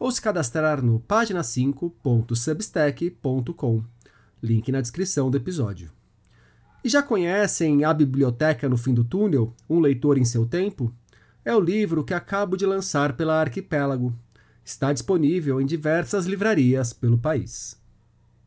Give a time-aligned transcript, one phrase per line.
[0.00, 3.84] ou se cadastrar no página5.substack.com.
[4.42, 5.92] Link na descrição do episódio.
[6.82, 9.54] E já conhecem A Biblioteca no Fim do Túnel?
[9.68, 10.90] Um Leitor em Seu Tempo?
[11.44, 14.14] É o livro que acabo de lançar pela Arquipélago.
[14.64, 17.78] Está disponível em diversas livrarias pelo país.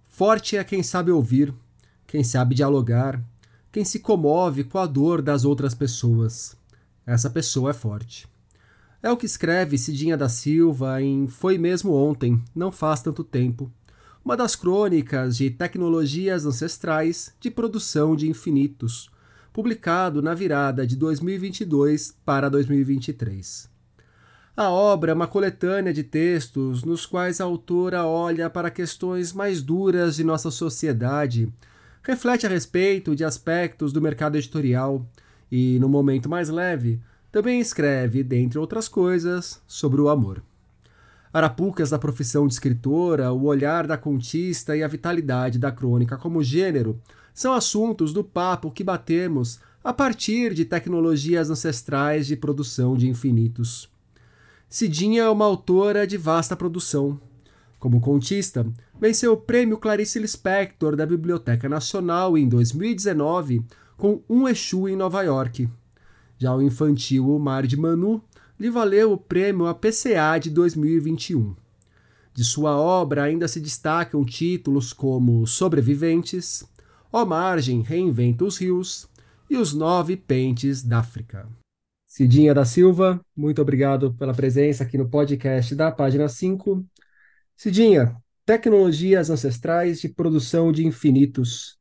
[0.08, 1.54] Forte é quem sabe ouvir,
[2.08, 3.24] quem sabe dialogar,
[3.72, 6.58] quem se comove com a dor das outras pessoas.
[7.06, 8.28] Essa pessoa é forte.
[9.04, 13.70] É o que escreve Cidinha da Silva em Foi Mesmo Ontem, Não Faz Tanto Tempo,
[14.24, 19.12] uma das crônicas de tecnologias ancestrais de produção de infinitos,
[19.52, 23.70] publicado na virada de 2022 para 2023.
[24.56, 29.62] A obra é uma coletânea de textos nos quais a autora olha para questões mais
[29.62, 31.52] duras de nossa sociedade,
[32.04, 35.06] reflete a respeito de aspectos do mercado editorial
[35.52, 37.02] e, no momento mais leve,
[37.34, 40.44] também escreve, dentre outras coisas, sobre o amor.
[41.34, 46.44] Arapucas da profissão de escritora, o olhar da contista e a vitalidade da crônica como
[46.44, 47.02] gênero
[47.34, 53.90] são assuntos do papo que batemos a partir de tecnologias ancestrais de produção de infinitos.
[54.70, 57.20] Cidinha é uma autora de vasta produção.
[57.80, 58.64] Como contista,
[59.02, 63.66] venceu o prêmio Clarice Lispector da Biblioteca Nacional em 2019
[63.98, 65.68] com Um Exu em Nova York.
[66.38, 68.24] Já o infantil O Mar de Manu
[68.60, 71.56] lhe valeu o prêmio APCA de 2021.
[72.34, 76.64] De sua obra ainda se destacam títulos como Sobreviventes,
[77.12, 79.08] Ó Margem Reinventa os Rios
[79.50, 81.48] e Os Nove Pentes da África.
[82.08, 86.84] Cidinha da Silva, muito obrigado pela presença aqui no podcast da página 5.
[87.56, 88.16] Cidinha,
[88.46, 91.78] Tecnologias Ancestrais de Produção de Infinitos.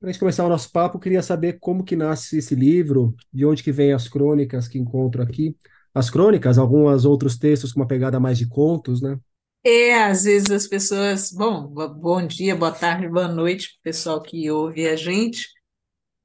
[0.00, 3.44] Para a gente começar o nosso papo, queria saber como que nasce esse livro, de
[3.44, 5.54] onde que vem as crônicas que encontro aqui.
[5.94, 9.18] As crônicas, alguns outros textos com uma pegada mais de contos, né?
[9.62, 14.88] É, às vezes as pessoas, bom, bom dia, boa tarde, boa noite, pessoal que ouve
[14.88, 15.48] a gente.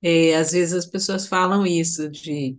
[0.01, 2.57] É, às vezes as pessoas falam isso de,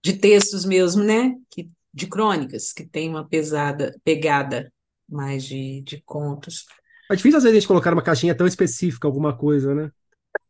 [0.00, 1.34] de textos mesmo, né?
[1.50, 4.72] Que, de crônicas, que tem uma pesada, pegada
[5.08, 6.66] mais de, de contos.
[7.10, 9.90] É difícil às vezes a gente colocar uma caixinha tão específica, alguma coisa, né?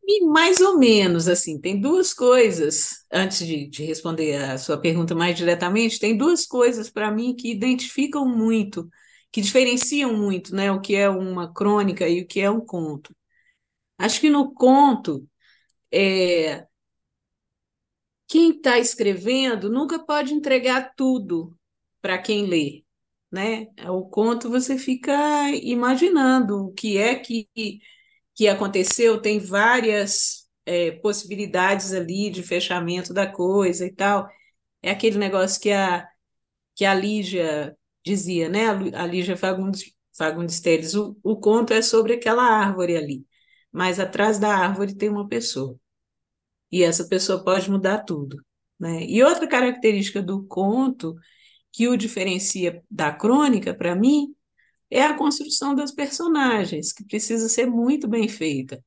[0.09, 5.13] E mais ou menos, assim, tem duas coisas, antes de, de responder a sua pergunta
[5.13, 8.89] mais diretamente, tem duas coisas para mim que identificam muito,
[9.31, 13.13] que diferenciam muito, né, o que é uma crônica e o que é um conto.
[13.97, 15.27] Acho que no conto,
[15.91, 16.67] é,
[18.27, 21.57] quem está escrevendo nunca pode entregar tudo
[22.01, 22.83] para quem lê,
[23.31, 23.67] né?
[23.89, 25.13] O conto você fica
[25.51, 27.47] imaginando o que é que
[28.37, 34.29] que aconteceu, tem várias é, possibilidades ali de fechamento da coisa e tal.
[34.81, 36.07] É aquele negócio que a,
[36.75, 38.67] que a Lígia dizia, né?
[38.95, 43.25] A Lígia Fagundes, Fagundes Teles, o, o conto é sobre aquela árvore ali,
[43.71, 45.75] mas atrás da árvore tem uma pessoa.
[46.71, 48.37] E essa pessoa pode mudar tudo.
[48.79, 49.03] Né?
[49.05, 51.15] E outra característica do conto
[51.71, 54.35] que o diferencia da crônica, para mim,
[54.89, 58.83] é a construção das personagens, que precisa ser muito bem feita.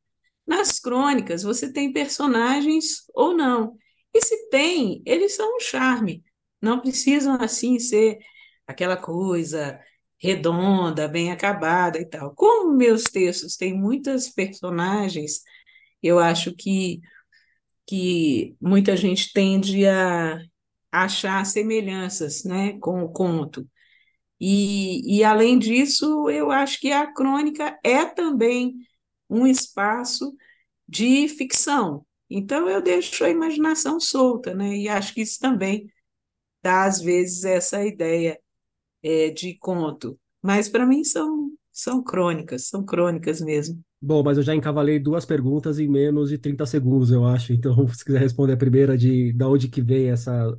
[0.46, 3.76] Nas crônicas, você tem personagens ou não.
[4.12, 6.24] E se tem, eles são um charme.
[6.60, 8.18] Não precisam, assim, ser
[8.66, 9.80] aquela coisa
[10.18, 12.34] redonda, bem acabada e tal.
[12.34, 15.42] Como meus textos têm muitas personagens,
[16.02, 17.00] eu acho que,
[17.86, 20.40] que muita gente tende a
[20.92, 23.66] achar semelhanças né, com o conto.
[24.40, 28.74] E, e, além disso, eu acho que a crônica é também
[29.28, 30.34] um espaço
[30.88, 32.06] de ficção.
[32.28, 34.76] Então, eu deixo a imaginação solta, né?
[34.76, 35.92] E acho que isso também
[36.62, 38.40] dá, às vezes, essa ideia
[39.02, 40.18] é, de conto.
[40.42, 43.82] Mas, para mim, são, são crônicas, são crônicas mesmo.
[44.00, 47.52] Bom, mas eu já encavalei duas perguntas em menos de 30 segundos, eu acho.
[47.52, 50.56] Então, se quiser responder a primeira de da onde que vem essa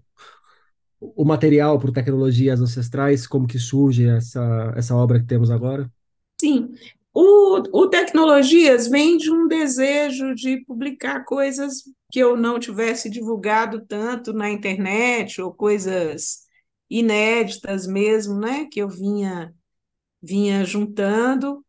[1.02, 5.92] o material por tecnologias ancestrais, como que surge essa, essa obra que temos agora?
[6.40, 6.72] Sim,
[7.14, 13.86] o, o Tecnologias vem de um desejo de publicar coisas que eu não tivesse divulgado
[13.86, 16.42] tanto na internet, ou coisas
[16.90, 19.54] inéditas mesmo, né, que eu vinha,
[20.22, 21.66] vinha juntando,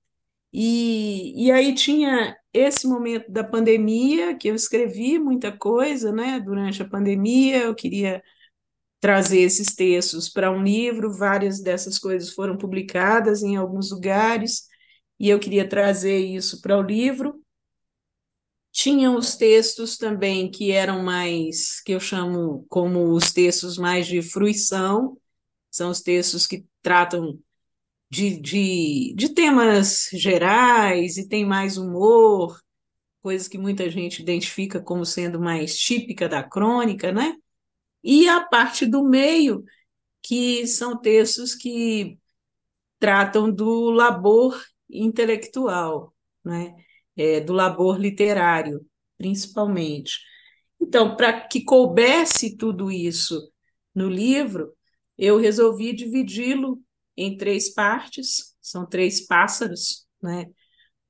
[0.52, 6.40] E, e aí tinha esse momento da pandemia, que eu escrevi muita coisa, né?
[6.40, 8.22] Durante a pandemia, eu queria
[9.02, 14.68] trazer esses textos para um livro, várias dessas coisas foram publicadas em alguns lugares,
[15.18, 17.42] e eu queria trazer isso para o livro.
[18.70, 24.22] Tinham os textos também que eram mais, que eu chamo como os textos mais de
[24.22, 25.18] fruição,
[25.68, 27.36] são os textos que tratam
[28.10, 32.60] de, de, de temas gerais e tem mais humor,
[33.22, 37.36] coisas que muita gente identifica como sendo mais típica da crônica, né?
[38.02, 39.64] E a parte do meio,
[40.22, 42.18] que são textos que
[42.98, 44.60] tratam do labor
[44.90, 46.14] intelectual,
[46.44, 46.74] né?
[47.16, 48.86] É, do labor literário,
[49.18, 50.18] principalmente.
[50.80, 53.52] Então, para que coubesse tudo isso
[53.94, 54.74] no livro,
[55.18, 56.82] eu resolvi dividi-lo
[57.16, 60.46] em três partes, são três pássaros, né?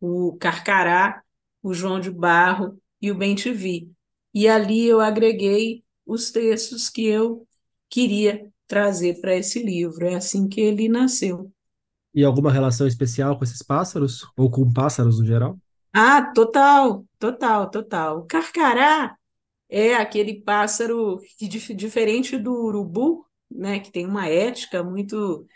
[0.01, 1.23] O carcará,
[1.63, 3.91] o João de Barro e o Bem-te-vi.
[4.35, 7.47] E ali eu agreguei os textos que eu
[7.89, 10.07] queria trazer para esse livro.
[10.07, 11.53] É assim que ele nasceu.
[12.15, 14.27] E alguma relação especial com esses pássaros?
[14.37, 15.59] Ou com pássaros no geral?
[15.95, 18.19] Ah, total, total, total.
[18.21, 19.17] O carcará
[19.69, 25.47] é aquele pássaro que, diferente do urubu, né, que tem uma ética muito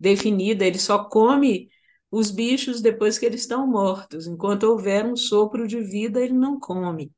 [0.00, 1.70] definida, ele só come
[2.10, 4.26] os bichos depois que eles estão mortos.
[4.26, 7.12] Enquanto houver um sopro de vida, ele não come.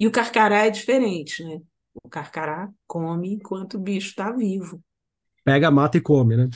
[0.00, 1.60] E o carcará é diferente, né?
[2.02, 4.82] O carcará come enquanto o bicho está vivo.
[5.44, 6.48] Pega, mata e come, né?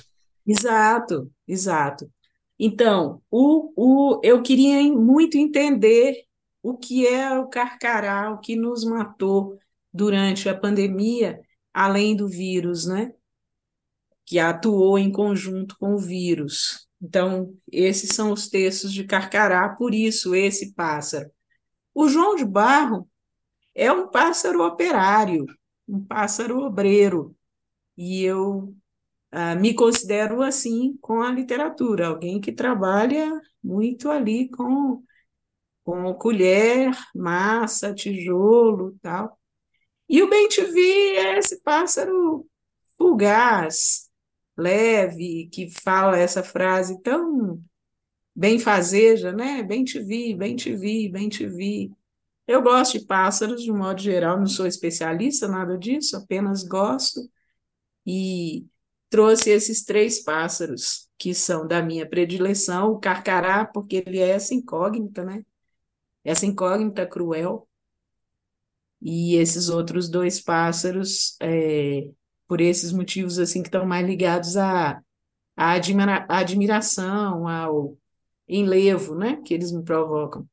[0.46, 2.10] Exato, exato.
[2.58, 6.24] Então, o, o, eu queria muito entender
[6.62, 9.58] o que é o carcará, o que nos matou
[9.92, 11.40] durante a pandemia,
[11.72, 13.12] além do vírus, né?
[14.24, 16.86] Que atuou em conjunto com o vírus.
[17.00, 21.30] Então, esses são os textos de Carcará, por isso esse pássaro.
[21.92, 23.08] O João de Barro
[23.74, 25.46] é um pássaro operário,
[25.88, 27.36] um pássaro obreiro,
[27.96, 28.74] e eu
[29.30, 33.30] ah, me considero assim com a literatura, alguém que trabalha
[33.62, 35.02] muito ali com,
[35.82, 39.38] com colher, massa, tijolo tal.
[40.08, 42.46] E o bem-te-vi é esse pássaro
[42.98, 44.10] fugaz,
[44.56, 47.62] leve, que fala essa frase tão
[48.34, 49.62] bem-fazeja, né?
[49.62, 51.92] Bem-te-vi, bem-te-vi, bem-te-vi.
[52.52, 57.22] Eu gosto de pássaros, de um modo geral, não sou especialista, nada disso, apenas gosto.
[58.06, 58.66] E
[59.08, 64.54] trouxe esses três pássaros, que são da minha predileção, o carcará, porque ele é essa
[64.54, 65.46] incógnita, né?
[66.24, 67.66] Essa incógnita cruel.
[69.00, 72.10] E esses outros dois pássaros, é,
[72.46, 75.02] por esses motivos assim que estão mais ligados à,
[75.56, 77.96] à, admira, à admiração, ao
[78.46, 79.40] enlevo, né?
[79.42, 80.46] Que eles me provocam.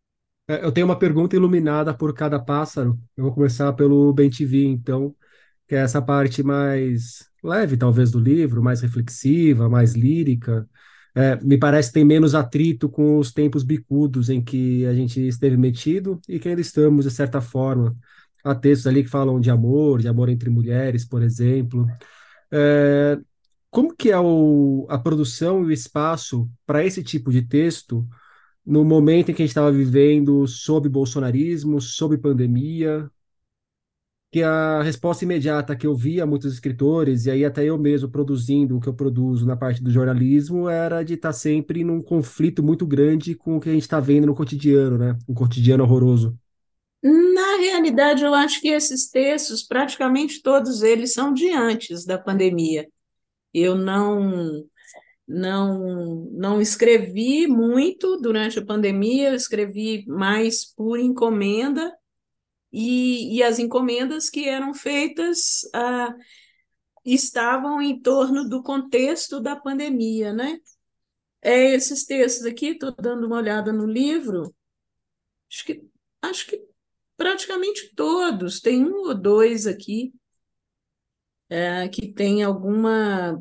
[0.49, 2.99] É, eu tenho uma pergunta iluminada por cada pássaro.
[3.15, 5.15] Eu vou começar pelo Bem TV, então,
[5.67, 10.67] que é essa parte mais leve, talvez, do livro, mais reflexiva, mais lírica.
[11.13, 15.21] É, me parece que tem menos atrito com os tempos bicudos em que a gente
[15.27, 17.95] esteve metido e que ainda estamos, de certa forma.
[18.43, 21.85] Há textos ali que falam de amor, de amor entre mulheres, por exemplo.
[22.51, 23.19] É,
[23.69, 28.07] como que é o, a produção e o espaço para esse tipo de texto
[28.69, 33.09] no momento em que a gente estava vivendo sob bolsonarismo, sob pandemia,
[34.31, 38.77] que a resposta imediata que eu via muitos escritores, e aí até eu mesmo produzindo
[38.77, 42.85] o que eu produzo na parte do jornalismo, era de estar sempre num conflito muito
[42.85, 45.17] grande com o que a gente está vendo no cotidiano, né?
[45.27, 46.37] Um cotidiano horroroso.
[47.01, 52.87] Na realidade, eu acho que esses textos, praticamente todos eles são de antes da pandemia.
[53.51, 54.63] Eu não
[55.29, 61.95] não não escrevi muito durante a pandemia, eu escrevi mais por encomenda
[62.73, 66.15] e, e as encomendas que eram feitas ah,
[67.05, 70.59] estavam em torno do contexto da pandemia, né?
[71.41, 74.53] É esses textos aqui, estou dando uma olhada no livro,
[75.49, 75.83] acho que
[76.21, 76.61] acho que
[77.15, 80.13] praticamente todos, tem um ou dois aqui
[81.49, 83.39] é, que tem alguma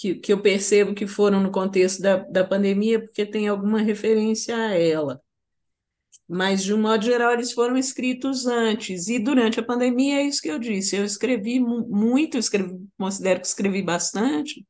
[0.00, 4.56] que, que eu percebo que foram no contexto da, da pandemia, porque tem alguma referência
[4.56, 5.20] a ela.
[6.26, 9.08] Mas, de um modo geral, eles foram escritos antes.
[9.08, 10.96] E durante a pandemia, é isso que eu disse.
[10.96, 14.66] Eu escrevi muito, escrevi, considero que escrevi bastante,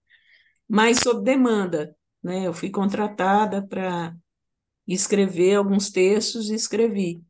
[0.69, 1.95] mas sob demanda.
[2.21, 2.49] Né?
[2.49, 4.13] Eu fui contratada para
[4.85, 7.23] escrever alguns textos e escrevi.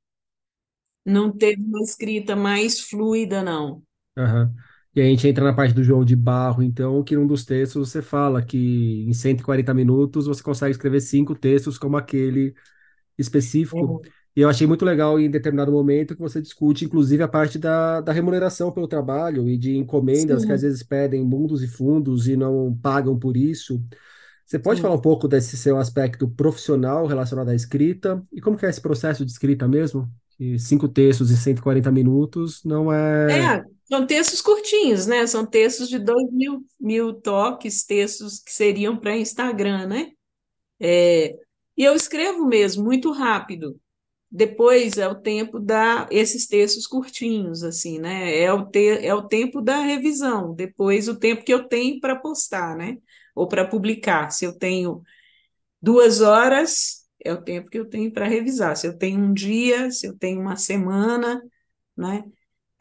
[1.05, 3.83] Não teve uma escrita mais fluida, não.
[4.17, 4.55] Uhum.
[4.95, 7.89] E a gente entra na parte do João de Barro, então, que num dos textos
[7.89, 12.55] você fala que em 140 minutos você consegue escrever cinco textos como aquele
[13.17, 14.01] específico.
[14.05, 14.21] É.
[14.37, 18.01] E eu achei muito legal em determinado momento que você discute, inclusive, a parte da,
[18.01, 22.29] da remuneração pelo trabalho e de encomendas que às Sim, vezes pedem mundos e fundos
[22.29, 23.83] e não pagam por isso.
[24.47, 24.99] Você pode falar sim.
[24.99, 29.25] um pouco desse seu aspecto profissional relacionado à escrita e como que é esse processo
[29.25, 30.09] de escrita mesmo?
[30.37, 33.57] Que cinco textos em 140 minutos não é.
[33.57, 35.27] É, são textos curtinhos, né?
[35.27, 40.13] São textos de dois mil, mil toques, textos que seriam para Instagram, né?
[40.81, 41.37] É,
[41.77, 43.81] e eu escrevo mesmo, muito rápido.
[44.31, 48.39] Depois é o tempo da esses textos curtinhos, assim, né?
[48.39, 50.55] É o, te, é o tempo da revisão.
[50.55, 52.99] Depois o tempo que eu tenho para postar, né?
[53.35, 54.31] Ou para publicar.
[54.31, 55.03] Se eu tenho
[55.83, 58.77] duas horas, é o tempo que eu tenho para revisar.
[58.77, 61.43] Se eu tenho um dia, se eu tenho uma semana,
[61.97, 62.25] né?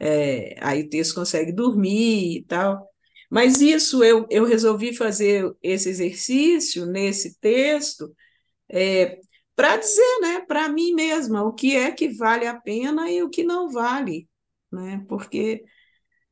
[0.00, 2.88] É, aí o texto consegue dormir e tal.
[3.30, 8.14] Mas isso eu, eu resolvi fazer esse exercício nesse texto
[8.68, 9.20] é,
[9.56, 13.30] para dizer, né, para mim mesma, o que é que vale a pena e o
[13.30, 14.28] que não vale,
[14.72, 15.04] né?
[15.08, 15.64] Porque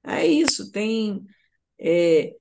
[0.05, 1.25] é isso, tem
[1.79, 2.35] é,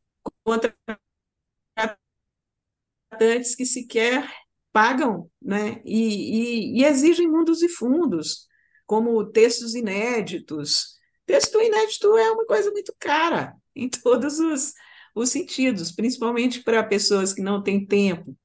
[3.10, 4.29] contratantes que sequer
[4.72, 5.81] pagam, né?
[5.86, 8.48] E, e, e exigem mundos e fundos,
[8.86, 10.97] como textos inéditos.
[11.27, 14.74] Texto inédito é uma coisa muito cara em todos os,
[15.13, 18.36] os sentidos, principalmente para pessoas que não têm tempo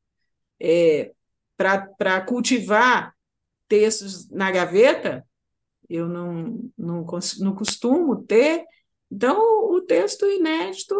[0.60, 1.12] é,
[1.56, 3.14] para cultivar
[3.68, 5.26] textos na gaveta,
[5.88, 7.06] eu não, não,
[7.40, 8.64] não costumo ter.
[9.10, 9.38] Então,
[9.70, 10.94] o texto inédito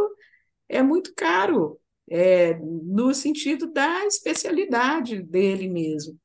[0.69, 6.19] é muito caro, é, no sentido da especialidade dele mesmo.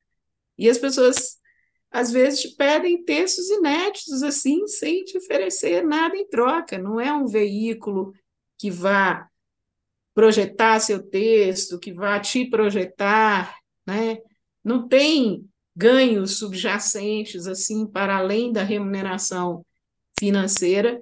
[0.56, 1.37] E as pessoas,
[1.90, 6.78] às vezes, te pedem textos inéditos, assim, sem te oferecer nada em troca.
[6.78, 8.12] Não é um veículo
[8.58, 9.28] que vá
[10.14, 14.18] projetar seu texto, que vá te projetar, né?
[14.62, 19.64] Não tem ganhos subjacentes assim para além da remuneração
[20.18, 21.00] financeira,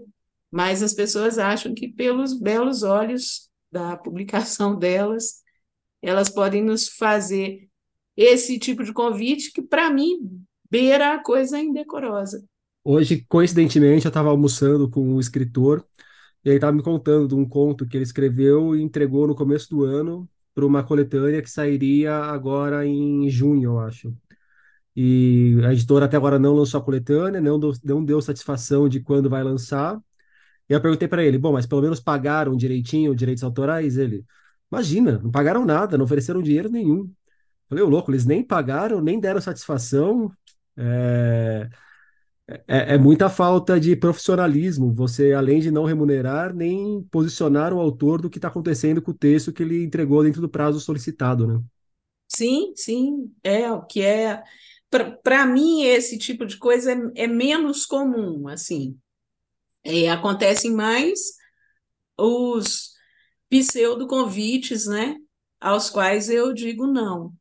[0.51, 5.43] mas as pessoas acham que pelos belos olhos da publicação delas,
[6.03, 7.69] elas podem nos fazer
[8.15, 12.45] esse tipo de convite que para mim beira a coisa indecorosa.
[12.85, 15.85] Hoje, coincidentemente, eu estava almoçando com um escritor
[16.45, 19.69] e ele estava me contando de um conto que ele escreveu e entregou no começo
[19.69, 24.15] do ano para uma coletânea que sairia agora em junho, eu acho.
[24.95, 29.01] E a editora até agora não lançou a coletânea, não deu, não deu satisfação de
[29.01, 30.01] quando vai lançar.
[30.69, 33.99] E eu perguntei para ele, bom, mas pelo menos pagaram direitinho os direitos autorais?
[33.99, 34.25] Ele,
[34.73, 37.11] imagina, não pagaram nada, não ofereceram dinheiro nenhum.
[37.69, 40.33] Falei, ô louco, eles nem pagaram, nem deram satisfação.
[40.77, 41.69] É,
[42.49, 44.95] é, é muita falta de profissionalismo.
[44.95, 49.15] Você, além de não remunerar, nem posicionar o autor do que está acontecendo com o
[49.15, 51.61] texto que ele entregou dentro do prazo solicitado, né?
[52.29, 54.43] Sim, sim, é o que é.
[55.23, 58.99] Para mim, esse tipo de coisa é, é menos comum, assim.
[59.83, 61.35] É, acontecem mais
[62.19, 62.95] os
[63.49, 65.17] pseudo-convites, né,
[65.61, 67.33] aos quais eu digo não.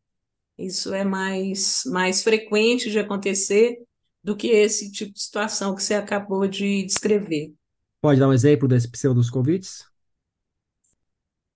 [0.58, 3.78] Isso é mais, mais frequente de acontecer
[4.24, 7.54] do que esse tipo de situação que você acabou de descrever.
[8.02, 9.86] Pode dar um exemplo desse pseudos convites?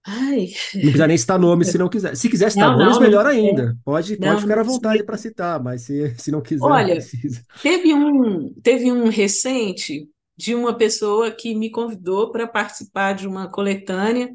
[0.06, 2.16] Ai, Não precisa nem citar nomes se não quiser.
[2.16, 3.78] Se quiser citar não, nomes, não, não, melhor é, ainda.
[3.84, 6.88] Pode, pode não, ficar não à vontade para citar, mas se, se não quiser, não
[6.88, 7.44] Olha, precisa.
[7.62, 13.50] teve um, teve um recente de uma pessoa que me convidou para participar de uma
[13.52, 14.32] coletânea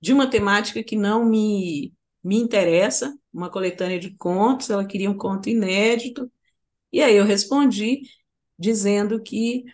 [0.00, 5.16] de uma temática que não me, me interessa, uma coletânea de contos, ela queria um
[5.16, 6.30] conto inédito,
[6.92, 8.02] e aí eu respondi
[8.58, 9.64] dizendo que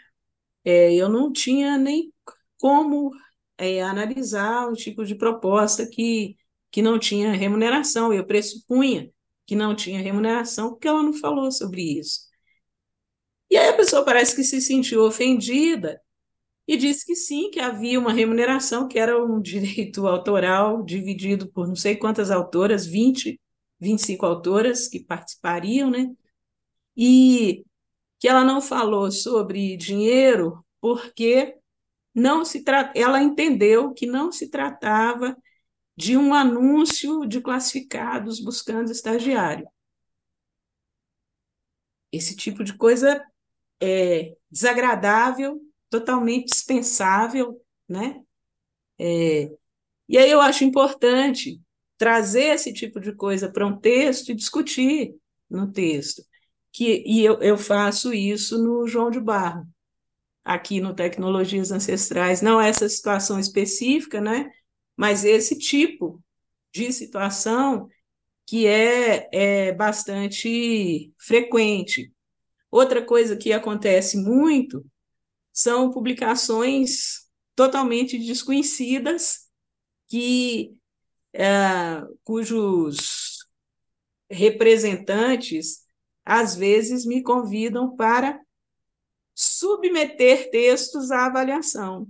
[0.64, 2.12] é, eu não tinha nem
[2.58, 3.10] como
[3.58, 6.36] é, analisar o tipo de proposta que,
[6.70, 9.10] que não tinha remuneração, eu pressupunha
[9.46, 12.20] que não tinha remuneração, porque ela não falou sobre isso.
[13.50, 16.00] E aí a pessoa parece que se sentiu ofendida
[16.68, 21.68] e disse que sim, que havia uma remuneração, que era um direito autoral dividido por
[21.68, 23.40] não sei quantas autoras, 20,
[23.80, 26.14] 25 autoras que participariam, né?
[26.96, 27.64] E
[28.18, 31.56] que ela não falou sobre dinheiro porque
[32.14, 32.64] não se
[32.94, 35.36] ela entendeu que não se tratava
[35.96, 39.68] de um anúncio de classificados buscando estagiário.
[42.12, 43.22] Esse tipo de coisa
[43.80, 48.22] é desagradável, totalmente dispensável, né?
[48.98, 49.50] É,
[50.08, 51.60] e aí eu acho importante
[51.98, 55.14] trazer esse tipo de coisa para um texto e discutir
[55.48, 56.22] no texto.
[56.72, 59.66] Que, e eu, eu faço isso no João de Barro.
[60.44, 64.50] aqui no Tecnologias Ancestrais, não essa situação específica, né?
[64.96, 66.22] Mas esse tipo
[66.72, 67.88] de situação
[68.46, 72.12] que é, é bastante frequente.
[72.70, 74.84] Outra coisa que acontece muito
[75.52, 77.26] são publicações
[77.56, 79.46] totalmente desconhecidas
[80.08, 80.74] que
[81.36, 83.46] é, cujos
[84.30, 85.84] representantes
[86.24, 88.40] às vezes me convidam para
[89.34, 92.08] submeter textos à avaliação.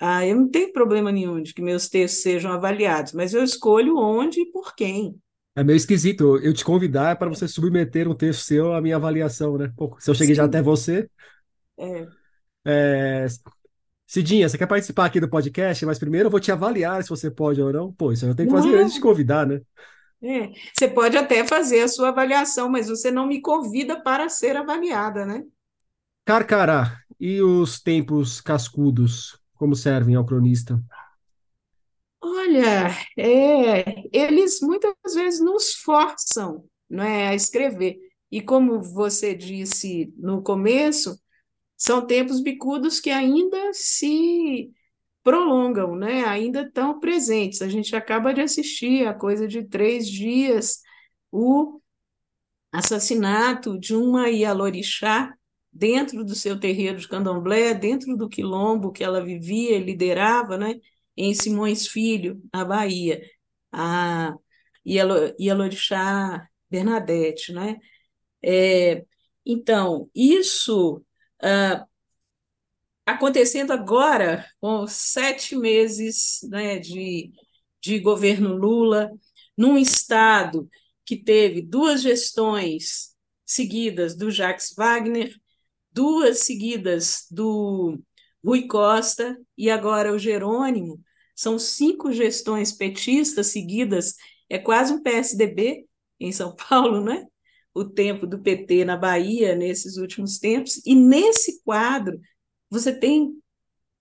[0.00, 3.98] Ah, eu não tenho problema nenhum de que meus textos sejam avaliados, mas eu escolho
[3.98, 5.20] onde e por quem.
[5.54, 9.58] É meio esquisito eu te convidar para você submeter um texto seu à minha avaliação,
[9.58, 9.70] né?
[9.76, 10.38] Pô, se eu cheguei Sim.
[10.38, 11.08] já até você.
[11.78, 12.06] É.
[12.64, 13.26] é...
[14.12, 15.86] Cidinha, você quer participar aqui do podcast?
[15.86, 17.90] Mas primeiro eu vou te avaliar se você pode ou não.
[17.90, 19.62] Pô, isso eu tenho que fazer antes de convidar, né?
[20.22, 20.50] É.
[20.74, 25.24] Você pode até fazer a sua avaliação, mas você não me convida para ser avaliada,
[25.24, 25.42] né?
[26.26, 29.40] Carcará, e os tempos cascudos?
[29.54, 30.82] como servem ao cronista?
[32.20, 37.96] Olha, é, eles muitas vezes nos forçam não é, a escrever.
[38.28, 41.16] E como você disse no começo,
[41.82, 44.70] são tempos bicudos que ainda se
[45.20, 46.24] prolongam, né?
[46.24, 47.60] ainda estão presentes.
[47.60, 50.80] A gente acaba de assistir a coisa de três dias
[51.32, 51.80] o
[52.70, 55.34] assassinato de uma Ialorixá
[55.72, 60.76] dentro do seu terreiro de candomblé, dentro do quilombo que ela vivia e liderava, né,
[61.16, 63.20] em Simões Filho, na Bahia,
[63.72, 64.36] a
[64.86, 67.76] Ialorixá Bernadette, né?
[68.40, 69.04] É,
[69.44, 71.04] então, isso
[71.42, 71.86] ah,
[73.06, 77.32] acontecendo agora, com sete meses né, de,
[77.80, 79.10] de governo Lula,
[79.56, 80.68] num estado
[81.04, 85.34] que teve duas gestões seguidas do Jacques Wagner,
[85.90, 87.98] duas seguidas do
[88.44, 91.00] Rui Costa e agora o Jerônimo,
[91.34, 94.14] são cinco gestões petistas seguidas,
[94.48, 95.86] é quase um PSDB
[96.20, 97.26] em São Paulo, né?
[97.74, 102.20] O tempo do PT na Bahia nesses últimos tempos, e nesse quadro
[102.68, 103.40] você tem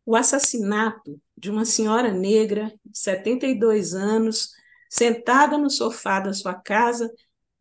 [0.05, 4.51] o assassinato de uma senhora negra de 72 anos,
[4.89, 7.11] sentada no sofá da sua casa,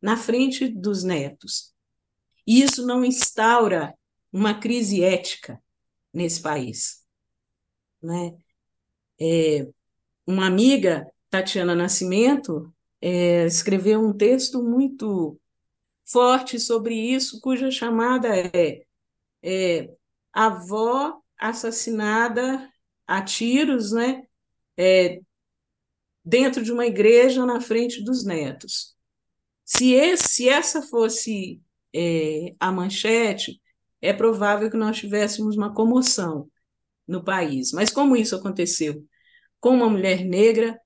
[0.01, 1.73] na frente dos netos.
[2.47, 3.95] Isso não instaura
[4.33, 5.63] uma crise ética
[6.13, 7.05] nesse país.
[8.03, 8.37] Né?
[9.21, 9.69] É,
[10.27, 15.39] uma amiga, Tatiana Nascimento, é, escreveu um texto muito
[16.11, 18.83] forte sobre isso, cuja chamada é,
[19.43, 19.91] é
[20.33, 22.71] Avó assassinada
[23.07, 24.23] a tiros, né?
[24.77, 25.21] É,
[26.25, 28.95] dentro de uma igreja na frente dos netos.
[29.65, 31.61] Se, esse, se essa fosse
[31.95, 33.61] é, a manchete,
[34.01, 36.51] é provável que nós tivéssemos uma comoção
[37.07, 37.73] no país.
[37.73, 39.05] Mas como isso aconteceu?
[39.61, 40.79] Com uma mulher negra,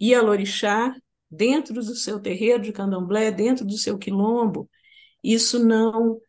[0.00, 0.94] Ialorixá,
[1.36, 4.68] dentro do seu terreiro de candomblé, dentro do seu quilombo,
[5.22, 6.20] isso não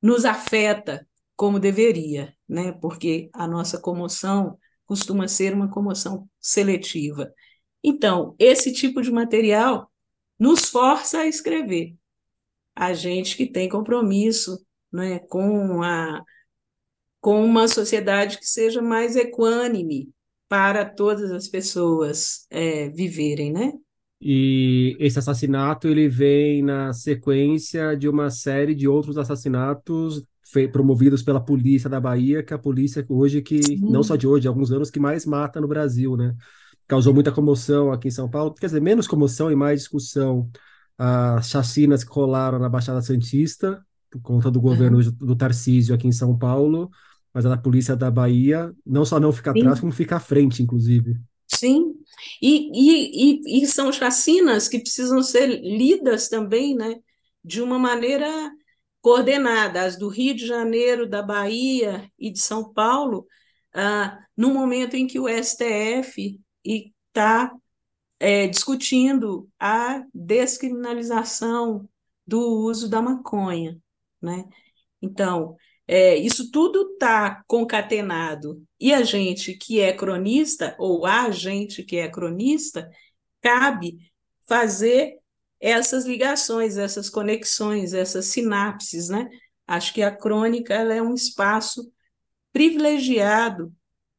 [0.00, 2.72] nos afeta como deveria, né?
[2.72, 7.32] porque a nossa comoção costuma ser uma comoção seletiva.
[7.82, 9.90] Então, esse tipo de material
[10.38, 11.94] nos força a escrever.
[12.74, 16.22] A gente que tem compromisso né, com, a,
[17.20, 20.10] com uma sociedade que seja mais equânime
[20.48, 23.72] para todas as pessoas é, viverem, né?
[24.20, 30.24] E esse assassinato ele vem na sequência de uma série de outros assassinatos
[30.72, 33.90] promovidos pela polícia da Bahia, que é a polícia hoje que Sim.
[33.90, 36.34] não só de hoje, há alguns anos que mais mata no Brasil, né?
[36.86, 40.50] Causou muita comoção aqui em São Paulo, quer dizer, menos comoção e mais discussão
[40.96, 45.10] as chacinas que rolaram na Baixada Santista, por conta do governo uhum.
[45.18, 46.90] do Tarcísio aqui em São Paulo,
[47.32, 49.60] mas a polícia da Bahia não só não fica Sim.
[49.60, 51.20] atrás, como fica à frente, inclusive.
[51.58, 51.94] Sim,
[52.40, 56.96] e, e, e, e, são chacinas que precisam ser lidas também, né,
[57.44, 58.28] de uma maneira
[59.00, 63.26] coordenada, as do Rio de Janeiro, da Bahia e de São Paulo,
[63.74, 67.52] ah, no momento em que o STF está
[68.20, 71.88] é, discutindo a descriminalização
[72.26, 73.80] do uso da maconha
[74.20, 74.44] né?
[75.00, 75.56] Então,
[75.88, 78.62] é, isso tudo está concatenado.
[78.78, 82.90] E a gente que é cronista, ou a gente que é cronista,
[83.40, 83.98] cabe
[84.46, 85.18] fazer
[85.58, 89.28] essas ligações, essas conexões, essas sinapses, né?
[89.66, 91.90] Acho que a crônica ela é um espaço
[92.52, 93.72] privilegiado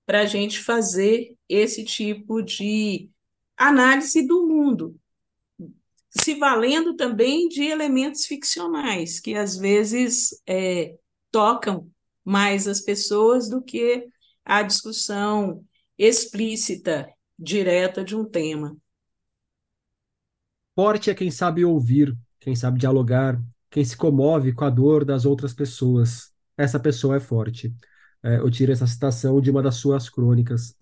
[0.05, 3.09] para a gente fazer esse tipo de
[3.55, 4.95] análise do mundo,
[6.09, 10.95] se valendo também de elementos ficcionais, que às vezes é,
[11.31, 11.89] tocam
[12.23, 14.07] mais as pessoas do que
[14.45, 15.63] a discussão
[15.97, 18.75] explícita, direta de um tema.
[20.75, 25.25] Forte é quem sabe ouvir, quem sabe dialogar, quem se comove com a dor das
[25.25, 26.31] outras pessoas.
[26.57, 27.73] Essa pessoa é forte.
[28.23, 30.75] É, eu tiro essa citação de uma das suas crônicas.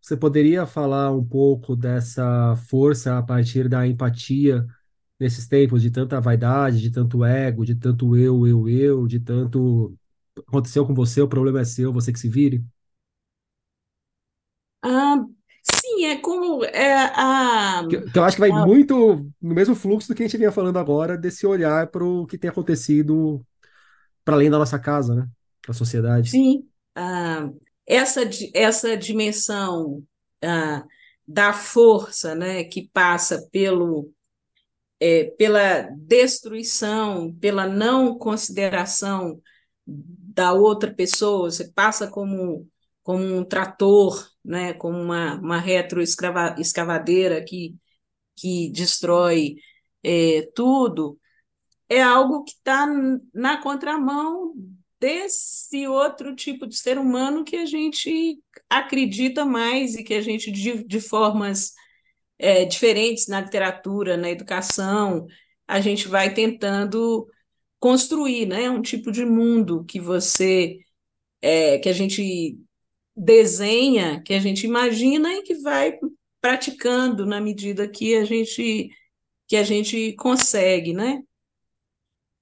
[0.00, 4.66] Você poderia falar um pouco dessa força a partir da empatia
[5.22, 9.94] nesses tempos de tanta vaidade, de tanto ego, de tanto eu, eu, eu, de tanto
[10.48, 12.64] aconteceu com você, o problema é seu, você que se vire?
[14.82, 15.24] Ah,
[15.62, 18.66] sim, é como é a, que, que eu acho que vai a...
[18.66, 22.26] muito no mesmo fluxo do que a gente vinha falando agora, desse olhar para o
[22.26, 23.40] que tem acontecido
[24.24, 25.28] para além da nossa casa, né?
[25.66, 26.30] Da sociedade.
[26.30, 26.66] Sim.
[26.96, 27.48] Ah,
[27.86, 28.22] essa,
[28.54, 30.02] essa dimensão
[30.42, 30.84] ah,
[31.28, 34.10] da força, né, que passa pelo
[35.02, 39.42] é, pela destruição, pela não consideração
[39.84, 42.70] da outra pessoa, você passa como,
[43.02, 47.74] como um trator, né, como uma, uma retroescavadeira que,
[48.36, 49.56] que destrói
[50.04, 51.18] é, tudo,
[51.88, 52.86] é algo que está
[53.34, 54.54] na contramão
[55.00, 58.38] desse outro tipo de ser humano que a gente
[58.70, 61.72] acredita mais e que a gente, de, de formas
[62.42, 65.26] é, diferentes na literatura, na educação,
[65.66, 67.26] a gente vai tentando
[67.78, 70.80] construir, né, um tipo de mundo que você,
[71.40, 72.58] é, que a gente
[73.16, 75.98] desenha, que a gente imagina e que vai
[76.40, 78.90] praticando na medida que a gente
[79.48, 81.22] que a gente consegue, né?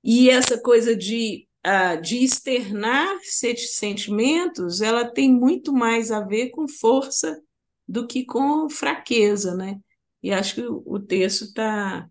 [0.05, 6.69] E essa coisa de uh, de externar sentimentos, ela tem muito mais a ver com
[6.69, 7.43] força
[7.89, 9.81] do que com fraqueza, né?
[10.23, 12.09] E acho que o, texto está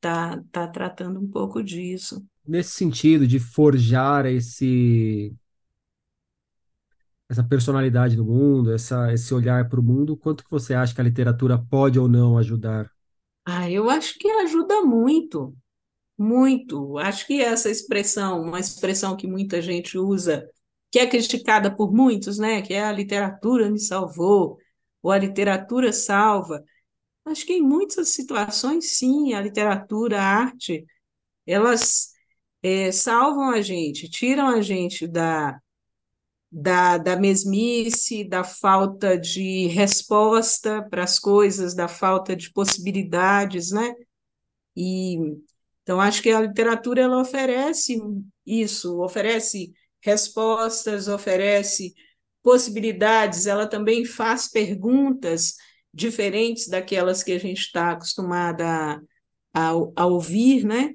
[0.00, 2.24] tá, tá tratando um pouco disso.
[2.46, 5.34] Nesse sentido de forjar esse
[7.28, 11.00] essa personalidade do mundo, essa, esse olhar para o mundo, quanto que você acha que
[11.00, 12.90] a literatura pode ou não ajudar?
[13.44, 15.56] Ah, eu acho que ajuda muito.
[16.18, 16.98] Muito.
[16.98, 20.48] Acho que essa expressão, uma expressão que muita gente usa,
[20.90, 22.62] que é criticada por muitos, né?
[22.62, 24.58] Que é a literatura me salvou,
[25.02, 26.62] ou a literatura salva.
[27.30, 30.84] Acho que em muitas situações, sim, a literatura, a arte,
[31.46, 32.10] elas
[32.62, 35.60] é, salvam a gente, tiram a gente da,
[36.50, 43.94] da, da mesmice, da falta de resposta para as coisas, da falta de possibilidades, né?
[44.76, 45.16] E
[45.82, 47.98] então, acho que a literatura ela oferece
[48.46, 51.94] isso, oferece respostas, oferece
[52.42, 55.54] possibilidades, ela também faz perguntas
[55.92, 59.00] diferentes daquelas que a gente está acostumada a,
[59.54, 60.94] a, a, ouvir, né?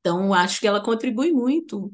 [0.00, 1.86] Então, acho que ela contribui muito,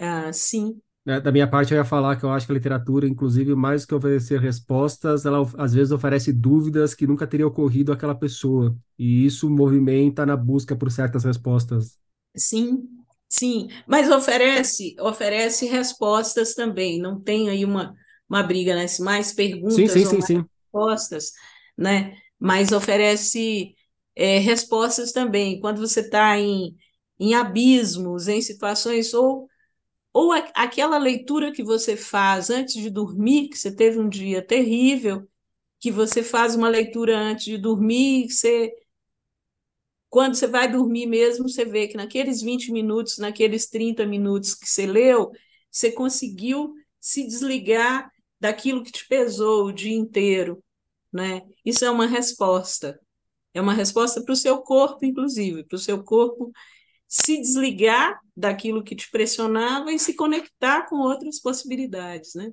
[0.00, 3.08] uh, sim, né, da minha parte, eu ia falar que eu acho que a literatura,
[3.08, 7.92] inclusive, mais do que oferecer respostas, ela às vezes oferece dúvidas que nunca teria ocorrido
[7.92, 8.76] àquela pessoa.
[8.98, 11.96] E isso movimenta na busca por certas respostas.
[12.36, 12.86] Sim,
[13.26, 13.68] sim.
[13.86, 17.00] Mas oferece, oferece respostas também.
[17.00, 17.94] Não tem aí uma,
[18.28, 18.84] uma briga, né?
[19.00, 20.44] Mais perguntas sim, sim, sim, mais sim.
[20.72, 21.32] Respostas,
[21.76, 22.16] né?
[22.38, 23.74] Mas oferece
[24.14, 25.60] é, respostas também.
[25.60, 26.76] Quando você está em,
[27.18, 29.48] em abismos, em situações ou
[30.12, 35.28] ou aquela leitura que você faz antes de dormir, que você teve um dia terrível,
[35.80, 38.72] que você faz uma leitura antes de dormir, você
[40.08, 44.68] quando você vai dormir mesmo, você vê que naqueles 20 minutos, naqueles 30 minutos que
[44.68, 45.30] você leu,
[45.70, 50.62] você conseguiu se desligar daquilo que te pesou o dia inteiro,
[51.12, 51.42] né?
[51.64, 53.00] Isso é uma resposta.
[53.54, 56.52] É uma resposta para o seu corpo, inclusive, para o seu corpo
[57.08, 62.52] se desligar daquilo que te pressionava e se conectar com outras possibilidades, né?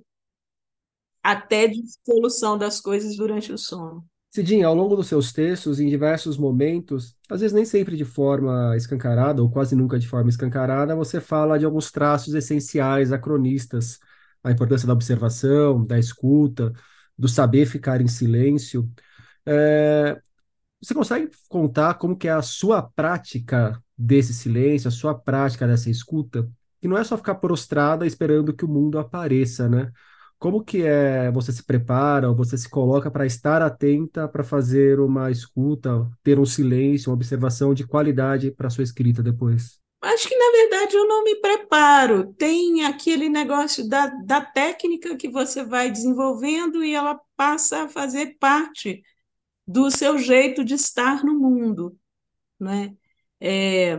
[1.21, 4.06] Até de solução das coisas durante o sono.
[4.30, 8.76] Cidinha, ao longo dos seus textos, em diversos momentos, às vezes nem sempre de forma
[8.76, 13.98] escancarada, ou quase nunca de forma escancarada, você fala de alguns traços essenciais, acronistas,
[14.45, 16.71] a importância da observação, da escuta,
[17.17, 18.89] do saber ficar em silêncio.
[19.45, 20.19] É...
[20.81, 25.89] Você consegue contar como que é a sua prática desse silêncio, a sua prática dessa
[25.89, 26.47] escuta,
[26.81, 29.91] que não é só ficar prostrada esperando que o mundo apareça, né?
[30.38, 34.99] Como que é, você se prepara, ou você se coloca para estar atenta para fazer
[34.99, 39.85] uma escuta, ter um silêncio, uma observação de qualidade para sua escrita depois?
[40.06, 42.32] Acho que, na verdade, eu não me preparo.
[42.34, 48.38] Tem aquele negócio da, da técnica que você vai desenvolvendo e ela passa a fazer
[48.39, 49.02] parte
[49.68, 51.98] do seu jeito de estar no mundo,
[52.60, 52.96] né?
[53.41, 53.98] É,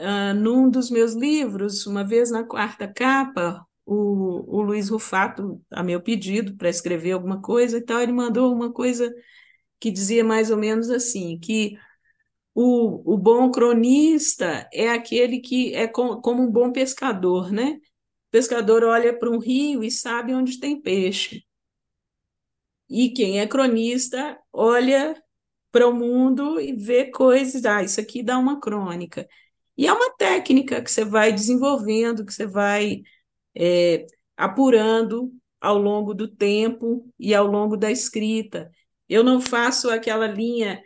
[0.00, 5.82] uh, num dos meus livros, uma vez na quarta capa, o, o Luiz Rufato, a
[5.82, 9.12] meu pedido, para escrever alguma coisa e tal, ele mandou uma coisa
[9.80, 11.78] que dizia mais ou menos assim, que
[12.58, 17.72] o, o bom cronista é aquele que é com, como um bom pescador, né?
[18.28, 21.44] O pescador olha para um rio e sabe onde tem peixe.
[22.88, 25.22] E quem é cronista olha
[25.70, 29.28] para o mundo e vê coisas, ah, isso aqui dá uma crônica.
[29.76, 33.02] E é uma técnica que você vai desenvolvendo, que você vai
[33.54, 38.70] é, apurando ao longo do tempo e ao longo da escrita.
[39.06, 40.82] Eu não faço aquela linha,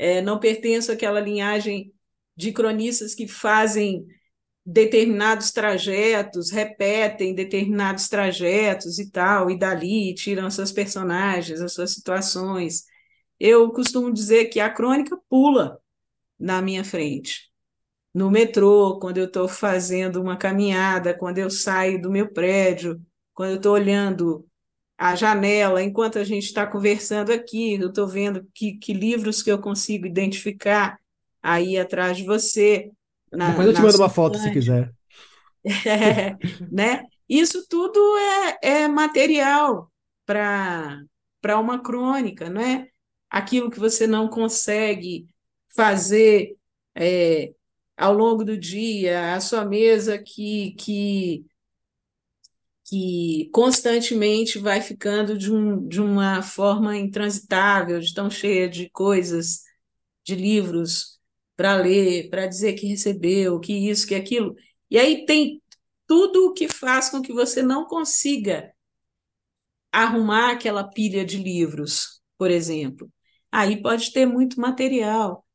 [0.00, 1.92] é, não pertenço àquela linhagem
[2.34, 4.06] de cronistas que fazem
[4.64, 11.92] determinados trajetos, repetem determinados trajetos e tal, e dali tiram as suas personagens, as suas
[11.92, 12.84] situações.
[13.38, 15.78] Eu costumo dizer que a crônica pula
[16.38, 17.50] na minha frente.
[18.14, 22.98] No metrô, quando eu estou fazendo uma caminhada, quando eu saio do meu prédio,
[23.34, 24.48] quando eu estou olhando
[25.00, 29.50] a janela, enquanto a gente está conversando aqui, eu estou vendo que, que livros que
[29.50, 31.00] eu consigo identificar
[31.42, 32.90] aí atrás de você.
[33.32, 34.92] Na, Depois eu te mando uma foto se quiser.
[35.86, 36.36] É,
[36.70, 37.02] né?
[37.26, 37.98] Isso tudo
[38.62, 39.90] é, é material
[40.26, 42.86] para uma crônica, não é?
[43.30, 45.26] Aquilo que você não consegue
[45.74, 46.54] fazer
[46.94, 47.54] é,
[47.96, 51.46] ao longo do dia, a sua mesa que, que
[52.90, 59.62] que constantemente vai ficando de, um, de uma forma intransitável, de tão cheia de coisas,
[60.24, 61.20] de livros
[61.56, 64.56] para ler, para dizer que recebeu, que isso, que aquilo.
[64.90, 65.62] E aí tem
[66.04, 68.72] tudo o que faz com que você não consiga
[69.92, 73.08] arrumar aquela pilha de livros, por exemplo.
[73.52, 75.46] Aí pode ter muito material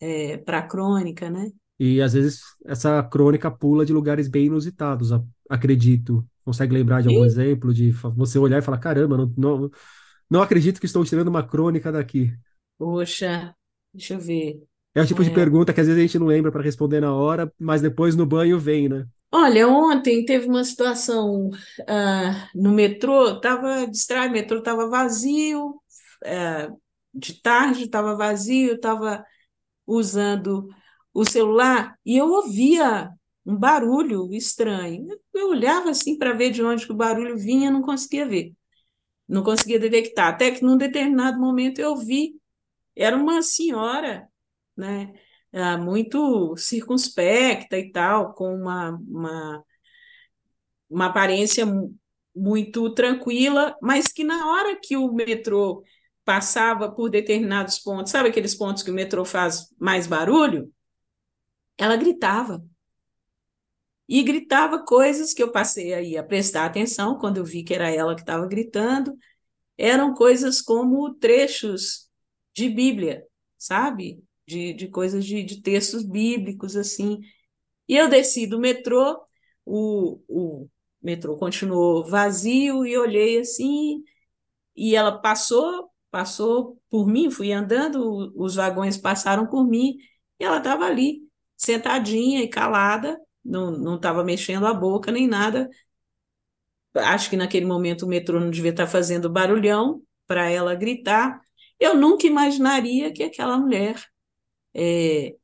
[0.00, 1.50] é, para crônica, né?
[1.76, 5.10] E às vezes essa crônica pula de lugares bem inusitados,
[5.48, 6.24] acredito.
[6.44, 9.70] Consegue lembrar de algum E, exemplo de você olhar e falar: caramba, não, não,
[10.30, 12.32] não acredito que estou tirando uma crônica daqui.
[12.78, 13.56] poxa,
[13.92, 14.68] deixa eu ver.
[14.94, 17.00] É o tipo de É, pergunta que às vezes a gente não lembra para responder
[17.00, 19.06] na hora, mas depois no banho vem, né?
[19.34, 21.50] Olha, ontem teve uma situação
[21.88, 25.80] ah, no metrô, estava distraído, o metrô estava vazio,
[26.24, 26.68] ah,
[27.14, 29.24] de tarde estava vazio, estava
[29.86, 30.68] usando
[31.14, 33.10] o celular e eu ouvia
[33.46, 35.06] um barulho estranho.
[35.34, 38.54] Eu olhava assim para ver de onde o barulho vinha, não conseguia ver,
[39.28, 40.28] não conseguia detectar.
[40.34, 42.36] Até que num determinado momento eu vi,
[42.96, 44.28] era uma senhora,
[44.76, 45.12] né,
[45.52, 49.64] ah, muito circunspecta e tal, com uma, uma,
[50.88, 51.94] uma aparência mu-
[52.34, 55.82] muito tranquila, mas que na hora que o metrô
[56.24, 60.72] passava por determinados pontos, sabe aqueles pontos que o metrô faz mais barulho?
[61.76, 62.62] Ela gritava.
[64.08, 67.90] E gritava coisas que eu passei aí a prestar atenção quando eu vi que era
[67.90, 69.16] ela que estava gritando.
[69.78, 72.08] Eram coisas como trechos
[72.54, 73.26] de Bíblia,
[73.58, 74.22] sabe?
[74.46, 77.20] De, de coisas de, de textos bíblicos, assim.
[77.88, 79.20] E eu desci do metrô,
[79.64, 80.68] o, o
[81.00, 84.02] metrô continuou vazio e olhei assim,
[84.76, 89.96] e ela passou, passou por mim, fui andando, os vagões passaram por mim,
[90.38, 91.22] e ela estava ali,
[91.56, 95.68] sentadinha e calada, não estava mexendo a boca nem nada.
[96.94, 101.40] Acho que naquele momento o metrô não devia estar fazendo barulhão para ela gritar.
[101.80, 104.02] Eu nunca imaginaria que aquela mulher
[104.74, 105.34] é,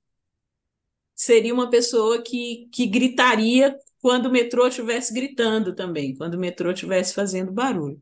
[1.14, 6.70] seria uma pessoa que, que gritaria quando o metrô estivesse gritando também, quando o metrô
[6.70, 8.00] estivesse fazendo barulho.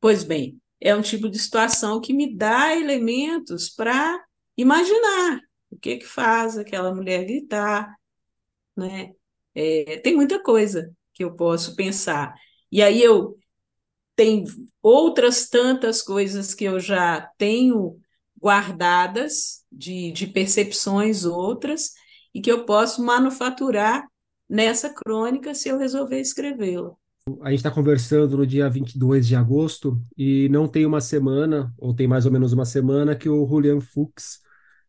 [0.00, 4.20] Pois bem, é um tipo de situação que me dá elementos para
[4.56, 7.96] imaginar o que que faz aquela mulher gritar,
[8.76, 9.12] né?
[9.54, 12.34] É, tem muita coisa que eu posso pensar.
[12.70, 13.36] E aí eu
[14.16, 14.44] tenho
[14.82, 17.98] outras tantas coisas que eu já tenho
[18.40, 21.92] guardadas de, de percepções outras
[22.34, 24.06] e que eu posso manufaturar
[24.48, 26.92] nessa crônica se eu resolver escrevê-la.
[27.40, 31.94] A gente está conversando no dia 22 de agosto e não tem uma semana, ou
[31.94, 34.41] tem mais ou menos uma semana, que o Julian Fuchs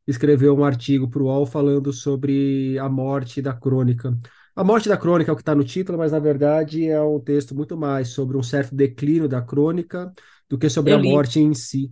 [0.07, 4.17] escreveu um artigo para o UOL falando sobre a morte da crônica.
[4.55, 7.19] A morte da crônica é o que está no título, mas na verdade é um
[7.19, 10.13] texto muito mais sobre um certo declínio da crônica
[10.49, 11.13] do que sobre Eu a li.
[11.13, 11.91] morte em si.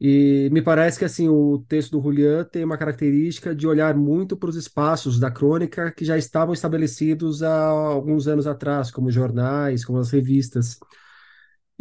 [0.00, 4.36] E me parece que assim o texto do Julian tem uma característica de olhar muito
[4.36, 9.84] para os espaços da crônica que já estavam estabelecidos há alguns anos atrás, como jornais,
[9.84, 10.78] como as revistas.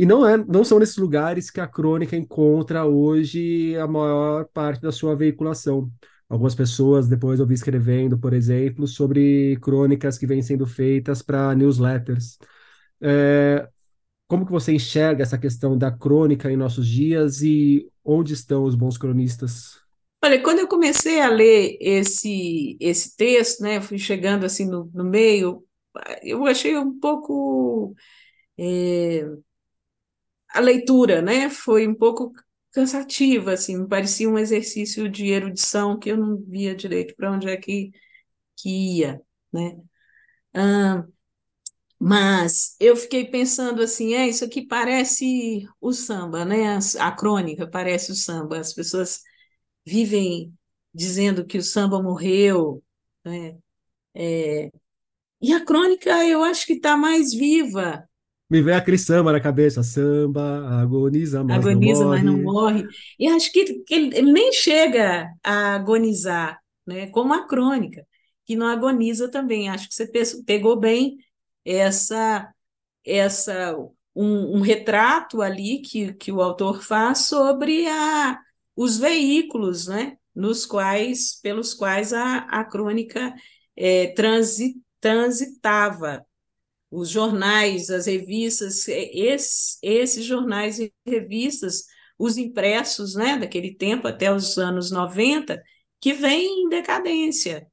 [0.02, 4.82] E não é, não são nesses lugares que a crônica encontra hoje a maior parte
[4.82, 5.92] da sua veiculação.
[6.28, 11.54] Algumas pessoas depois eu vi escrevendo, por exemplo, sobre crônicas que vêm sendo feitas para
[11.54, 12.40] newsletters.
[13.00, 13.70] É,
[14.28, 18.74] como que você enxerga essa questão da crônica em nossos dias e onde estão os
[18.74, 19.82] bons cronistas?
[20.26, 25.04] Olha, quando eu comecei a ler esse, esse texto, né, fui chegando assim no, no
[25.04, 25.64] meio,
[26.24, 27.94] eu achei um pouco
[28.58, 29.28] é,
[30.54, 32.32] a leitura, né, foi um pouco
[32.72, 37.58] cansativa, assim, parecia um exercício de erudição que eu não via direito para onde é
[37.58, 37.92] que,
[38.58, 39.22] que ia,
[39.54, 39.78] né.
[40.56, 41.06] Ah,
[42.00, 47.68] mas eu fiquei pensando assim, é, isso aqui parece o samba, né, a, a crônica
[47.68, 49.22] parece o samba, as pessoas
[49.86, 50.54] vivem
[50.94, 52.84] dizendo que o samba morreu,
[53.26, 53.58] né?
[54.16, 54.72] É,
[55.42, 58.10] e a crônica eu acho que está mais viva.
[58.52, 62.22] Me vem aquele samba na cabeça, samba, agoniza, mas agoniza, não morre.
[62.22, 62.88] mas não morre.
[63.18, 67.08] E acho que, que ele, ele, nem chega a agonizar, né?
[67.08, 68.06] como a crônica,
[68.46, 69.70] que não agoniza também.
[69.70, 70.06] Acho que você
[70.46, 71.16] pegou bem
[71.64, 72.54] essa,
[73.06, 73.74] essa
[74.14, 78.38] um, um retrato ali que, que o autor faz sobre a,
[78.76, 83.34] os veículos, né, nos quais, pelos quais a, a crônica
[83.78, 86.26] é, transi, transitava.
[86.92, 91.86] Os jornais, as revistas, esses, jornais e revistas,
[92.20, 95.62] os impressos né, daquele tempo até os anos 90,
[96.00, 97.66] que vêm em decadência.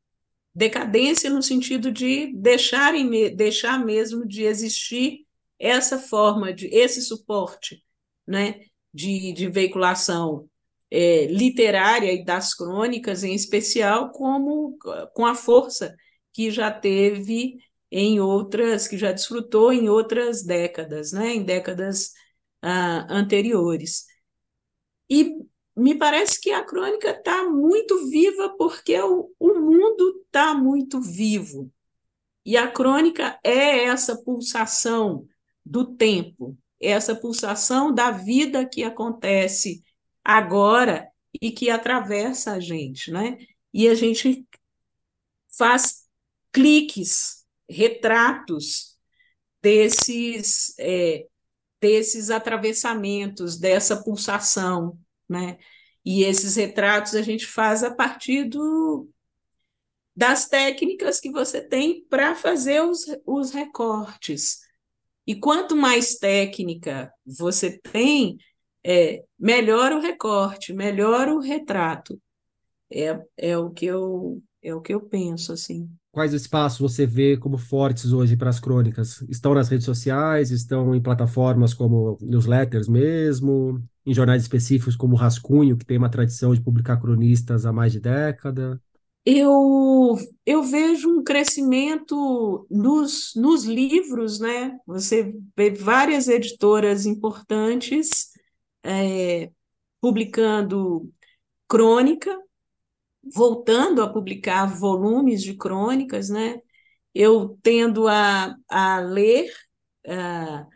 [0.55, 5.27] Decadência no sentido de deixarem, deixar mesmo de existir
[5.59, 7.83] essa forma, de esse suporte
[8.29, 8.61] né,
[8.93, 10.49] de, de veiculação
[10.91, 14.77] é, literária e das crônicas em especial, como
[15.15, 15.97] com a força
[16.33, 17.57] que já teve
[17.91, 22.13] em outras, que já desfrutou em outras décadas, né, em décadas
[22.63, 24.07] ah, anteriores.
[25.11, 25.35] E
[25.77, 31.73] me parece que a crônica está muito viva porque o, o mundo está muito vivo.
[32.45, 35.27] E a crônica é essa pulsação
[35.65, 39.83] do tempo, é essa pulsação da vida que acontece
[40.25, 41.09] agora
[41.41, 43.39] e que atravessa a gente, né?
[43.73, 44.47] E a gente
[45.57, 46.07] faz
[46.53, 47.38] cliques,
[47.69, 48.97] retratos
[49.63, 51.27] desses é,
[51.81, 55.59] desses atravessamentos, dessa pulsação, né?
[56.05, 59.09] E esses retratos a gente faz a partir do,
[60.17, 64.61] das técnicas que você tem para fazer os, os recortes.
[65.27, 68.39] E quanto mais técnica você tem,
[68.85, 72.21] é, melhora o recorte, melhora o retrato.
[72.91, 75.89] É, é o que eu é o que eu penso assim.
[76.11, 79.23] Quais espaços você vê como fortes hoje para as crônicas?
[79.29, 80.51] Estão nas redes sociais?
[80.51, 83.83] Estão em plataformas como newsletters mesmo?
[84.05, 87.93] Em jornais específicos como o Rascunho, que tem uma tradição de publicar cronistas há mais
[87.93, 88.81] de década?
[89.25, 90.17] Eu,
[90.47, 94.79] eu vejo um crescimento nos, nos livros, né?
[94.87, 98.31] Você vê várias editoras importantes
[98.83, 99.51] é,
[100.01, 101.13] publicando
[101.69, 102.35] crônica,
[103.23, 106.61] voltando a publicar volumes de crônicas, né?
[107.15, 109.51] Eu tendo a, a ler
[110.07, 110.67] uh,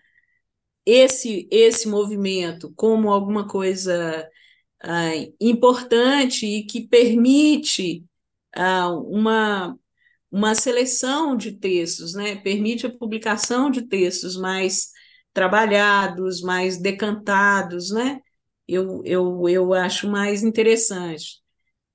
[0.87, 4.29] esse, esse movimento como alguma coisa
[4.85, 8.05] uh, importante e que permite
[8.57, 9.79] uh, uma,
[10.31, 12.37] uma seleção de textos, né?
[12.37, 14.91] permite a publicação de textos mais
[15.33, 18.21] trabalhados, mais decantados, né?
[18.69, 21.42] Eu, eu, eu acho mais interessante.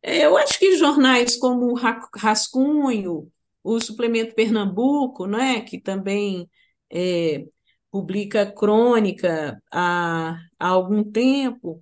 [0.02, 1.76] É, eu acho que jornais como o
[2.16, 3.32] Rascunho,
[3.64, 6.50] o Suplemento Pernambuco, né, que também
[6.92, 7.46] é,
[7.92, 11.82] publica crônica há, há, algum tempo,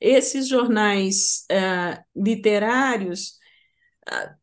[0.00, 3.38] esses jornais é, literários,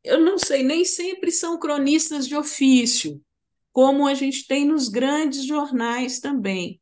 [0.04, 3.22] eu não sei, nem sempre são cronistas de ofício,
[3.72, 6.82] como a gente tem nos grandes jornais também.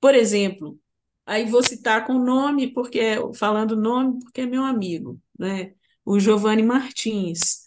[0.00, 0.78] Por exemplo,
[1.26, 5.74] aí vou citar com nome, porque falando nome, porque é meu amigo, né?
[6.04, 7.62] o Giovanni Martins,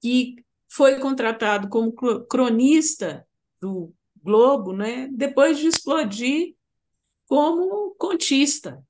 [0.00, 0.36] que
[0.68, 1.92] foi contratado como
[2.26, 3.26] cronista
[3.60, 5.08] do Globo, né?
[5.12, 6.54] depois de explodir
[7.26, 8.82] como contista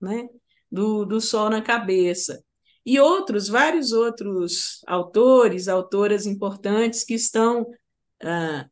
[0.00, 0.28] né?
[0.70, 2.44] do, do Sol na Cabeça.
[2.84, 7.66] E outros, vários outros autores, autoras importantes que estão
[8.22, 8.68] ah,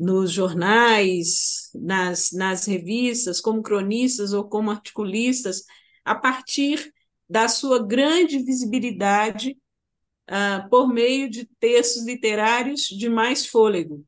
[0.00, 5.64] nos jornais, nas, nas revistas, como cronistas ou como articulistas,
[6.04, 6.92] a partir
[7.28, 9.58] da sua grande visibilidade
[10.26, 14.04] ah, por meio de textos literários de mais fôlego,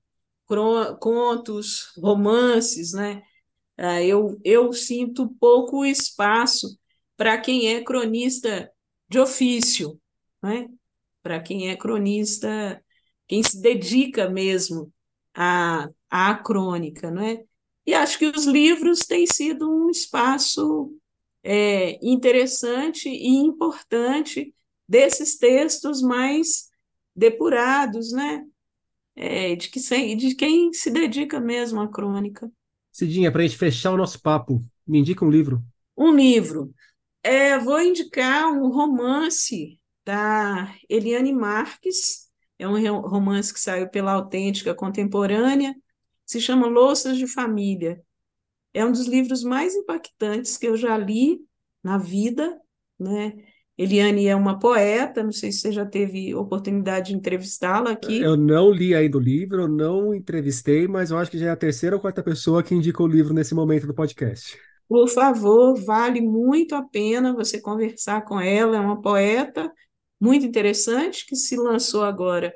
[0.99, 3.23] contos, romances, né?
[3.77, 6.79] Ah, eu, eu sinto pouco espaço
[7.17, 8.73] para quem é cronista
[9.09, 10.01] de ofício,
[10.43, 10.69] né?
[11.23, 12.83] para quem é cronista
[13.29, 14.93] quem se dedica mesmo
[15.35, 17.43] a, à crônica, não é?
[17.87, 20.95] E acho que os livros têm sido um espaço
[21.43, 24.55] é, interessante e importante
[24.89, 26.71] desses textos mais
[27.15, 28.47] depurados, né?
[29.15, 29.81] É, de, que,
[30.17, 32.51] de quem se dedica mesmo à crônica.
[32.91, 35.63] Cidinha, para a gente fechar o nosso papo, me indica um livro.
[35.97, 36.73] Um livro.
[37.23, 44.75] É, vou indicar um romance da Eliane Marques, é um romance que saiu pela Autêntica
[44.75, 45.75] Contemporânea,
[46.25, 48.01] se chama Louças de Família.
[48.73, 51.41] É um dos livros mais impactantes que eu já li
[51.83, 52.59] na vida,
[52.99, 53.35] né?
[53.77, 58.21] Eliane é uma poeta, não sei se você já teve oportunidade de entrevistá-la aqui.
[58.21, 61.51] Eu não li ainda o livro, eu não entrevistei, mas eu acho que já é
[61.51, 64.57] a terceira ou quarta pessoa que indica o livro nesse momento do podcast.
[64.89, 69.73] Por favor, vale muito a pena você conversar com ela, é uma poeta
[70.23, 72.55] muito interessante que se lançou agora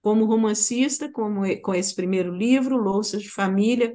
[0.00, 3.92] como romancista, como com esse primeiro livro, Louças de Família,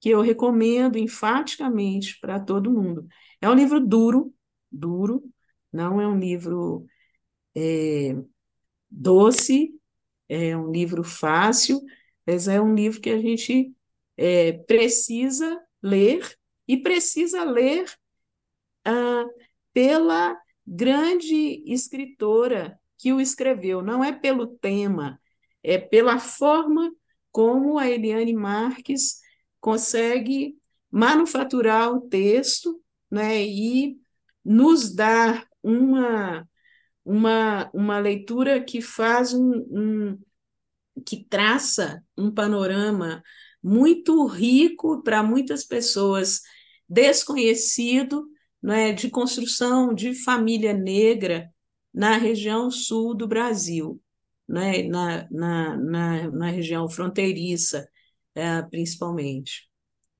[0.00, 3.06] que eu recomendo enfaticamente para todo mundo.
[3.42, 4.32] É um livro duro,
[4.70, 5.22] duro,
[5.70, 6.86] não é um livro
[7.54, 8.16] é,
[8.90, 9.78] doce,
[10.26, 11.78] é um livro fácil,
[12.26, 13.70] mas é um livro que a gente
[14.16, 16.26] é, precisa ler
[16.66, 17.84] e precisa ler
[18.86, 19.26] ah,
[19.74, 25.20] pela grande escritora que o escreveu, não é pelo tema,
[25.62, 26.92] é pela forma
[27.30, 29.20] como a Eliane Marques
[29.60, 30.56] consegue
[30.90, 33.98] manufaturar o texto né, e
[34.44, 36.48] nos dar uma,
[37.04, 40.18] uma, uma leitura que faz um, um
[41.06, 43.22] que traça um panorama
[43.62, 46.42] muito rico para muitas pessoas
[46.88, 48.28] desconhecido
[48.62, 51.50] né, de construção de família negra
[51.92, 54.00] na região sul do Brasil,
[54.48, 57.88] né, na, na, na, na região fronteiriça,
[58.34, 59.68] é, principalmente.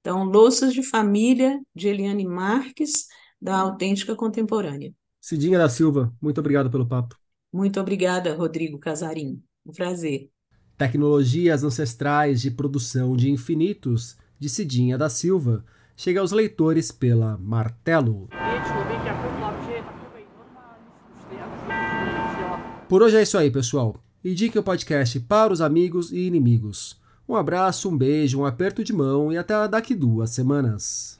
[0.00, 3.06] Então, Louças de Família, de Eliane Marques,
[3.40, 4.92] da Autêntica Contemporânea.
[5.20, 7.16] Cidinha da Silva, muito obrigado pelo papo.
[7.52, 9.40] Muito obrigada, Rodrigo Casarim.
[9.64, 10.28] Um prazer.
[10.76, 15.64] Tecnologias ancestrais de produção de infinitos, de Cidinha da Silva,
[16.02, 18.28] chega aos leitores pela Martelo.
[22.88, 23.94] Por hoje é isso aí, pessoal.
[24.24, 27.00] Indique o podcast para os amigos e inimigos.
[27.28, 31.16] Um abraço, um beijo, um aperto de mão e até daqui duas semanas.